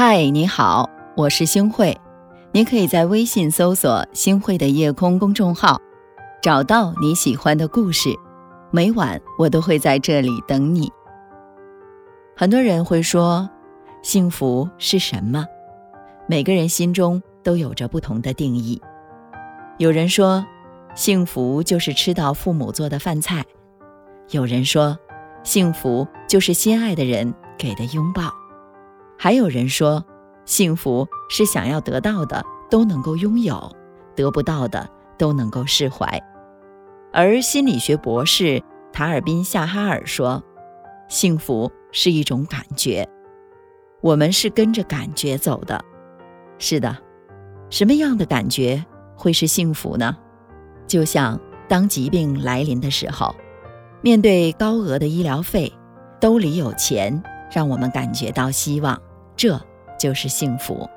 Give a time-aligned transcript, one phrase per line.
[0.00, 2.00] 嗨，你好，我是星慧。
[2.52, 5.76] 你可以在微信搜索“星慧的夜空”公众号，
[6.40, 8.10] 找到你喜欢的故事。
[8.70, 10.88] 每晚我都会在这里等你。
[12.36, 13.50] 很多人会说，
[14.00, 15.44] 幸福是什么？
[16.28, 18.80] 每个人心中都有着不同的定义。
[19.78, 20.46] 有人说，
[20.94, 23.42] 幸福就是吃到父母做的饭菜；
[24.30, 24.96] 有人说，
[25.42, 28.32] 幸福就是心爱的人给的拥抱。
[29.18, 30.04] 还有人说，
[30.44, 33.70] 幸福是想要得到的都能够拥有，
[34.14, 36.06] 得不到的都能够释怀。
[37.12, 40.40] 而心理学博士塔尔宾夏哈尔说，
[41.08, 43.08] 幸福是一种感觉，
[44.00, 45.84] 我们是跟着感觉走的。
[46.58, 46.96] 是的，
[47.70, 48.84] 什么样的感觉
[49.16, 50.16] 会是幸福呢？
[50.86, 53.34] 就像当疾病来临的时候，
[54.00, 55.72] 面对高额的医疗费，
[56.20, 59.00] 兜里有钱，让我们感觉到希望。
[59.38, 59.58] 这
[59.96, 60.90] 就是幸福。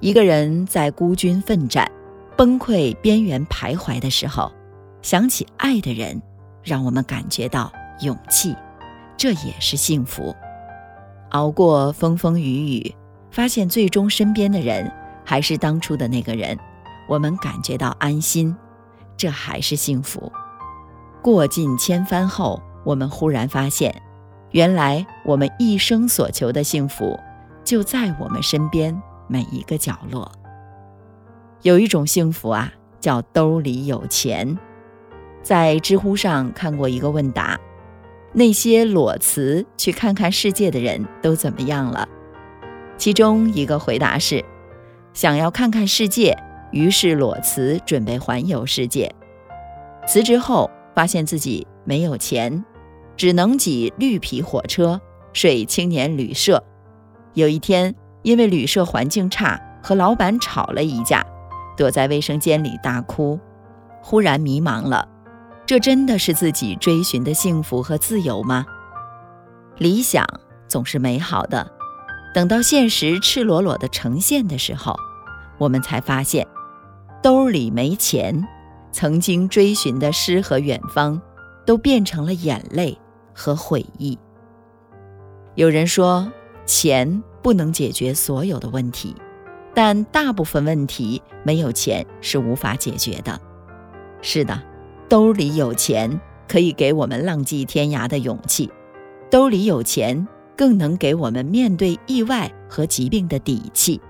[0.00, 1.88] 一个人在孤军奋战、
[2.36, 4.50] 崩溃边缘徘徊的时候，
[5.02, 6.20] 想起爱的人，
[6.64, 8.56] 让我们感觉到勇气，
[9.16, 10.34] 这也是幸福。
[11.30, 12.94] 熬过风风雨雨，
[13.30, 14.90] 发现最终身边的人
[15.24, 16.58] 还是当初的那个人，
[17.08, 18.54] 我们感觉到安心，
[19.16, 20.30] 这还是幸福。
[21.22, 23.94] 过尽千帆后，我们忽然发现，
[24.50, 27.16] 原来我们一生所求的幸福。
[27.64, 28.94] 就在我们身边
[29.26, 30.30] 每一个角落。
[31.62, 34.58] 有一种幸福啊，叫兜里有钱。
[35.42, 37.58] 在知乎上看过一个问答：
[38.32, 42.08] 那些裸辞去看看世界的人都怎么样了？
[42.96, 44.44] 其中一个回答是：
[45.12, 46.36] 想要看看世界，
[46.70, 49.14] 于是裸辞准备环游世界。
[50.06, 52.64] 辞职后发现自己没有钱，
[53.16, 55.00] 只能挤绿皮火车，
[55.32, 56.62] 睡青年旅社。
[57.34, 61.26] 有一天，因为旅社环境差，和老板吵了一架，
[61.76, 63.38] 躲在卫生间里大哭。
[64.00, 65.08] 忽然迷茫了，
[65.66, 68.64] 这真的是自己追寻的幸福和自由吗？
[69.78, 70.24] 理想
[70.68, 71.68] 总是美好的，
[72.32, 74.96] 等到现实赤裸裸的呈现的时候，
[75.58, 76.46] 我们才发现，
[77.20, 78.46] 兜里没钱，
[78.92, 81.20] 曾经追寻的诗和远方，
[81.66, 82.96] 都变成了眼泪
[83.34, 84.16] 和悔意。
[85.56, 86.30] 有人说。
[86.66, 89.14] 钱不能解决所有的问题，
[89.74, 93.38] 但大部分问题没有钱是无法解决的。
[94.22, 94.58] 是的，
[95.10, 96.18] 兜里有钱
[96.48, 98.72] 可以给我们浪迹天涯的勇气，
[99.30, 104.00] 兜里有钱更能给我们面对意外和疾病的底气。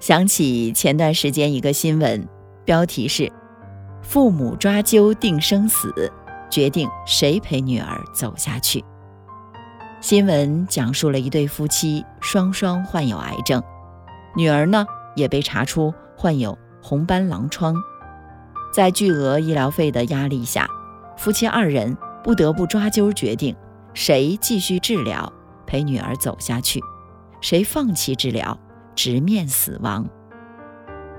[0.00, 2.28] 想起前段时间一个新闻，
[2.64, 3.30] 标题是
[4.02, 6.10] “父母抓阄定生死，
[6.50, 8.84] 决定谁陪女儿走下去”。
[10.00, 13.60] 新闻讲述了一对夫妻双双患有癌症，
[14.36, 14.86] 女儿呢
[15.16, 17.74] 也被查出患有红斑狼疮。
[18.72, 20.68] 在巨额医疗费的压力下，
[21.16, 23.56] 夫妻二人不得不抓阄决定，
[23.92, 25.32] 谁继续治疗
[25.66, 26.80] 陪女儿走下去，
[27.40, 28.56] 谁放弃治疗
[28.94, 30.08] 直面死亡。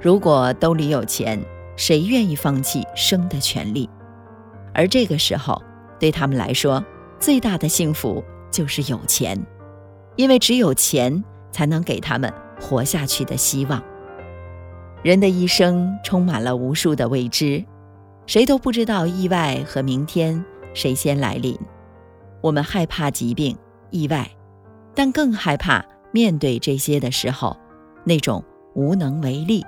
[0.01, 1.43] 如果兜里有钱，
[1.75, 3.89] 谁愿意放弃生的权利？
[4.73, 5.61] 而这个时候，
[5.99, 6.81] 对他们来说，
[7.19, 8.23] 最大的幸福。
[8.51, 9.37] 就是有钱，
[10.15, 13.81] 因为只有钱才能给他们活下去的希望。
[15.03, 17.63] 人的一生充满了无数的未知，
[18.25, 20.43] 谁都不知道意外和明天
[20.73, 21.57] 谁先来临。
[22.41, 23.57] 我们害怕疾病、
[23.91, 24.29] 意外，
[24.93, 27.57] 但更害怕面对这些的时候
[28.03, 28.43] 那种
[28.73, 29.65] 无能为力。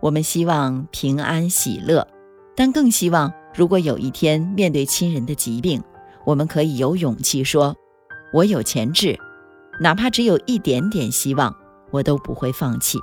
[0.00, 2.06] 我们希望平安喜乐，
[2.54, 5.82] 但更希望如果有一天面对亲人的疾病，
[6.24, 7.74] 我们可以有勇气说。
[8.36, 9.18] 我有钱治，
[9.80, 11.56] 哪怕只有一点点希望，
[11.90, 12.98] 我都不会放弃。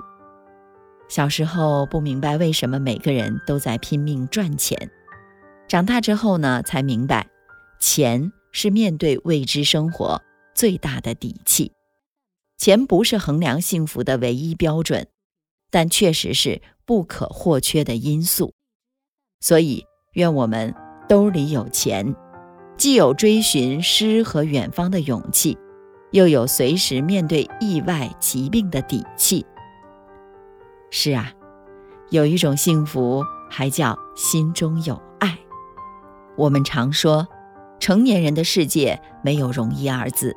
[1.09, 4.91] 小时候不明白为什么每个人都在拼命赚钱，
[5.67, 7.27] 长大之后呢，才明白，
[7.79, 10.21] 钱是面对未知生活
[10.53, 11.71] 最大的底气。
[12.59, 15.07] 钱不是衡量幸福的唯一标准，
[15.71, 18.53] 但确实是不可或缺的因素。
[19.39, 19.83] 所以，
[20.13, 20.75] 愿我们
[21.09, 22.15] 兜里有钱。
[22.77, 25.57] 既有追寻诗和远方的勇气，
[26.11, 29.45] 又有随时面对意外疾病的底气。
[30.89, 31.31] 是啊，
[32.09, 35.37] 有一种幸福，还叫心中有爱。
[36.35, 37.27] 我们常说，
[37.79, 40.35] 成年人的世界没有容易二字，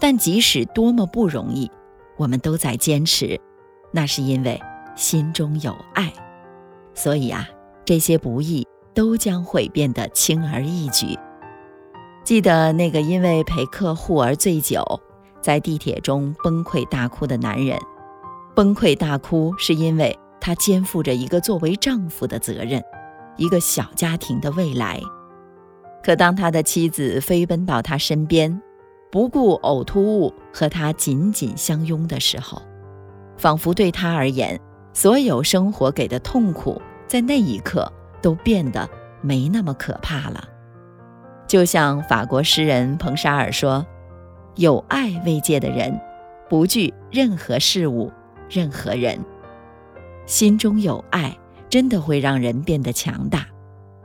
[0.00, 1.70] 但即使多么不容易，
[2.16, 3.40] 我们都在坚持，
[3.92, 4.60] 那是因为
[4.96, 6.12] 心中有爱。
[6.94, 7.46] 所以啊，
[7.84, 11.18] 这些不易都将会变得轻而易举。
[12.26, 14.82] 记得那个因为陪客户而醉酒，
[15.40, 17.78] 在地铁中崩溃大哭的男人。
[18.52, 22.82] 崩溃大哭是因为他肩负着一个作为丈夫的责任，
[23.36, 25.00] 一个小家庭的未来。
[26.02, 28.60] 可当他的妻子飞奔到他身边，
[29.12, 32.60] 不顾呕吐物和他紧紧相拥的时候，
[33.36, 34.60] 仿佛对他而言，
[34.92, 37.88] 所有生活给的痛苦在那一刻
[38.20, 38.90] 都变得
[39.22, 40.42] 没那么可怕了。
[41.46, 43.86] 就像法国诗人彭沙尔说
[44.56, 46.00] ：“有爱慰藉的人，
[46.48, 48.12] 不惧任何事物。”
[48.48, 49.18] 任何人
[50.24, 51.36] 心中有爱，
[51.68, 53.44] 真的会让人变得强大，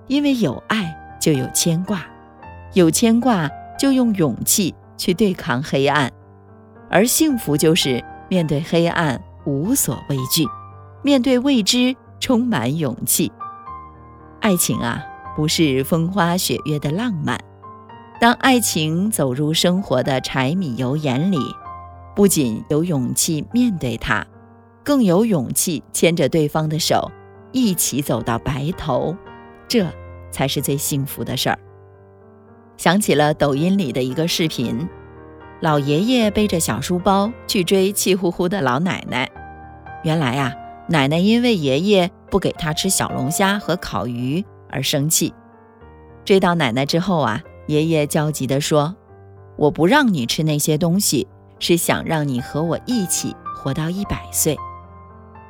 [0.08, 2.04] 因为有爱就有牵挂，
[2.74, 3.48] 有牵挂
[3.78, 6.12] 就用勇气去对抗黑暗，
[6.90, 10.48] 而幸福就是面对黑暗无所畏惧，
[11.04, 13.32] 面对未知充满勇气。
[14.40, 15.06] 爱情啊，
[15.36, 17.40] 不是风花雪月的浪漫，
[18.20, 21.40] 当爱情走入生活的柴米油盐里，
[22.16, 24.26] 不仅有勇气面对它。
[24.84, 27.12] 更有勇气牵着对方的手，
[27.52, 29.16] 一起走到白头，
[29.68, 29.86] 这
[30.32, 31.60] 才是最幸福的事儿。
[32.78, 34.90] 想起了抖音里的一个视频，
[35.60, 39.30] 老爷爷背着小书包去追气呼呼的老奶奶。
[40.04, 40.52] 原来啊，
[40.90, 45.34] 奶奶因为爷爷不给她吃小龙虾和烤鱼而生气。
[46.24, 48.96] 追到奶奶之后啊，爷爷焦急地说
[49.58, 51.28] ：“我不让你吃那些东西，
[51.60, 54.58] 是想让你和我一起活到一百岁。”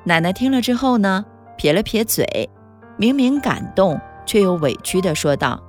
[0.04, 1.26] 奶奶听了之后呢，
[1.58, 2.50] 撇了撇嘴，
[2.98, 5.62] 明明感动，却又委屈地说道：“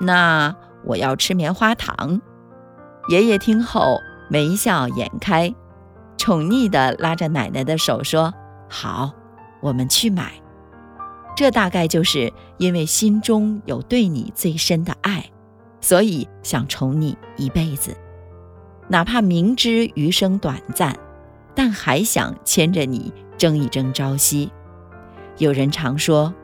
[0.00, 0.54] 那
[0.84, 2.20] 我要吃棉花糖。”
[3.10, 3.98] 爷爷听后
[4.30, 5.54] 眉笑眼开，
[6.16, 8.32] 宠溺地拉着奶奶的手说
[8.70, 9.10] ：“好，
[9.60, 10.32] 我们去买。”
[11.38, 15.24] 这大概就是因为心中有对你最深的爱，
[15.80, 17.96] 所以想宠你一辈子，
[18.88, 20.98] 哪怕明知余生短暂，
[21.54, 23.12] 但还想牵着你。
[23.36, 24.50] 争一争朝夕。
[25.36, 26.34] 有人常说：“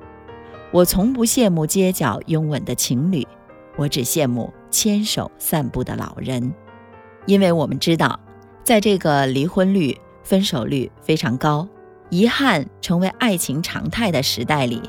[0.70, 3.26] 我从不羡慕街角拥吻的情侣，
[3.74, 6.54] 我只羡慕牵手散步的老人。”
[7.26, 8.20] 因为我们知道，
[8.62, 11.66] 在这个离婚率、分手率非常高、
[12.14, 14.80] 遗憾成为爱情常态的时代里，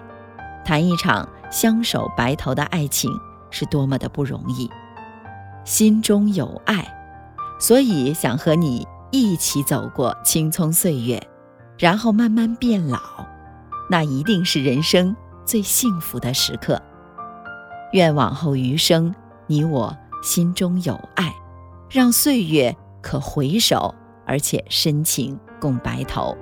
[0.64, 3.12] 谈一场相守白头的爱情
[3.50, 4.70] 是多么的不容易。
[5.64, 6.88] 心中有爱，
[7.60, 11.20] 所以想和你一起走过青葱岁月。
[11.80, 13.00] 然后慢慢变老，
[13.90, 16.80] 那一定是人生最幸福的时刻。
[17.92, 19.16] 愿往后余生，
[19.48, 21.34] 你我心中有爱，
[21.90, 23.96] 让岁月可回首，
[24.28, 26.38] 而且深情共白头。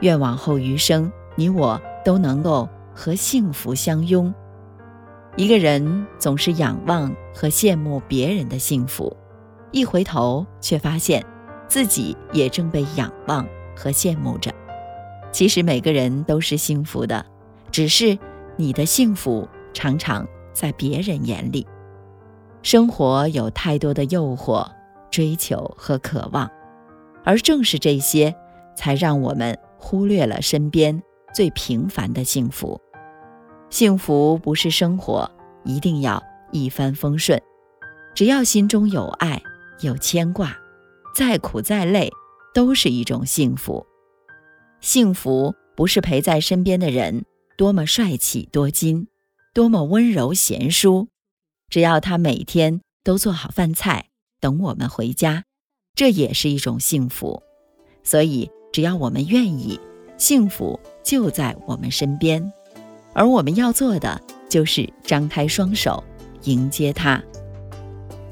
[0.00, 4.32] 愿往后余生，你我都能够和幸福相拥。
[5.36, 9.16] 一个人总是仰望和羡慕别人的幸福，
[9.70, 11.24] 一回头却发现
[11.68, 13.46] 自己也正被仰望。
[13.80, 14.52] 和羡慕着，
[15.30, 17.24] 其实每个人都是幸福的，
[17.70, 18.18] 只是
[18.56, 21.64] 你的幸福常常在别人眼里。
[22.64, 24.68] 生活有太多的诱惑、
[25.12, 26.50] 追求和渴望，
[27.22, 28.34] 而正是这些，
[28.74, 31.02] 才让我们忽略了身边
[31.34, 32.78] 最平凡的幸福。
[33.70, 35.30] 幸福不是生活
[35.64, 36.22] 一定要
[36.52, 37.40] 一帆风顺，
[38.14, 39.42] 只要心中有爱、
[39.80, 40.56] 有牵挂，
[41.14, 42.12] 再苦再累。
[42.54, 43.86] 都是一种幸福。
[44.80, 47.24] 幸福不是陪在身边的人
[47.56, 49.06] 多么帅气多金，
[49.54, 51.06] 多么温柔贤淑，
[51.68, 54.08] 只要他每天都做好饭菜
[54.40, 55.44] 等我们回家，
[55.94, 57.44] 这也是一种幸福。
[58.02, 59.78] 所以，只要我们愿意，
[60.16, 62.52] 幸福就在我们身边。
[63.12, 66.02] 而我们要做的就是张开双手
[66.44, 67.22] 迎接它。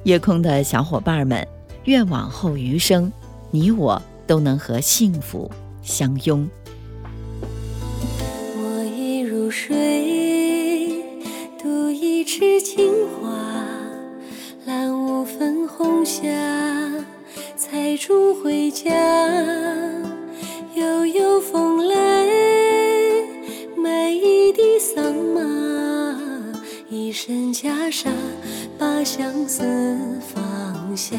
[0.04, 1.46] 夜空的小伙伴们，
[1.84, 3.12] 愿往后余生，
[3.50, 4.00] 你我。
[4.26, 5.48] 都能和幸福
[5.84, 6.48] 相拥。
[8.56, 11.04] 我已入睡，
[11.56, 13.30] 独一池青花，
[14.64, 16.24] 揽五分红霞，
[17.56, 19.05] 采竹回家。
[29.46, 31.16] 把相思放下。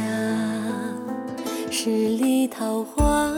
[1.72, 3.34] 十里桃花，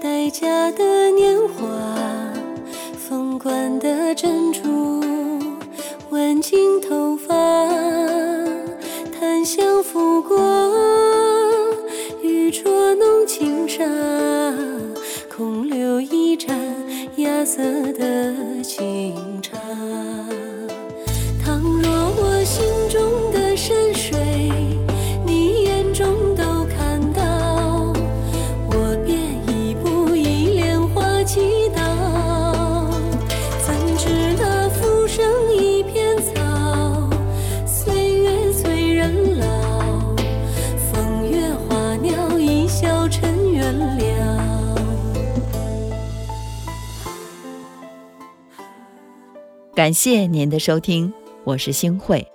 [0.00, 1.66] 待嫁的年华，
[2.96, 5.02] 凤冠的珍珠，
[6.10, 7.11] 挽进头
[49.74, 51.10] 感谢您的收听，
[51.44, 52.30] 我是星慧。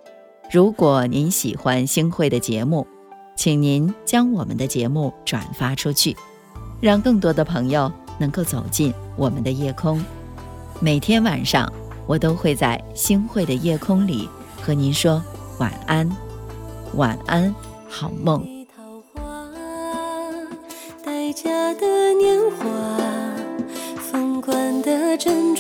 [0.51, 2.87] 如果您喜欢星慧的节目，
[3.35, 6.17] 请您将我们的节目转发出去，
[6.81, 10.03] 让更多的朋友能够走进我们的夜空。
[10.79, 11.71] 每天晚上，
[12.07, 14.27] 我都会在星慧的夜空里
[14.59, 15.21] 和您说
[15.59, 16.09] 晚安，
[16.95, 17.53] 晚安，
[17.87, 18.43] 好梦。
[18.75, 19.47] 桃花，
[21.05, 22.65] 待嫁的年华，
[24.11, 25.55] 凤冠的珍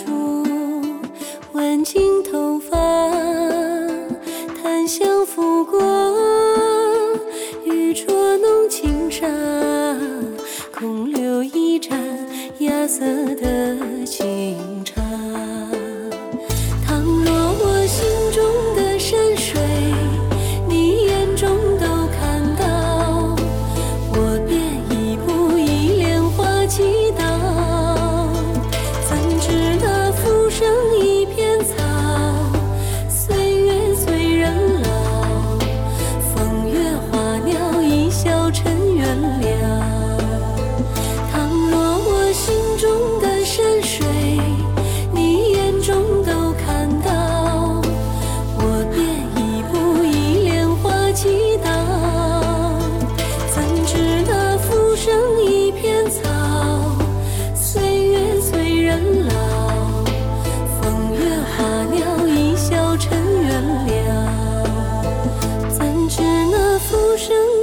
[67.17, 67.56] 声